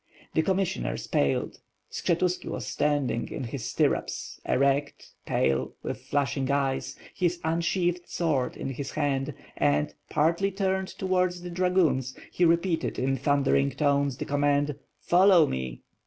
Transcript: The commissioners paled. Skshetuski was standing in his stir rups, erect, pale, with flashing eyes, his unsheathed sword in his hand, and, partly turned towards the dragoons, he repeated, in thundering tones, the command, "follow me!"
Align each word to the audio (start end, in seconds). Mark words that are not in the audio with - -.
The 0.33 0.41
commissioners 0.41 1.05
paled. 1.05 1.59
Skshetuski 1.91 2.45
was 2.47 2.65
standing 2.65 3.29
in 3.29 3.43
his 3.43 3.65
stir 3.65 3.89
rups, 3.89 4.39
erect, 4.47 5.11
pale, 5.27 5.73
with 5.83 6.01
flashing 6.01 6.49
eyes, 6.49 6.95
his 7.13 7.39
unsheathed 7.43 8.09
sword 8.09 8.57
in 8.57 8.69
his 8.71 8.93
hand, 8.93 9.35
and, 9.55 9.93
partly 10.09 10.49
turned 10.49 10.87
towards 10.87 11.43
the 11.43 11.51
dragoons, 11.51 12.17
he 12.31 12.45
repeated, 12.45 12.97
in 12.97 13.15
thundering 13.15 13.69
tones, 13.69 14.17
the 14.17 14.25
command, 14.25 14.73
"follow 14.99 15.45
me!" 15.45 15.83